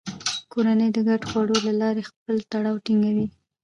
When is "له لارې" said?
1.67-2.07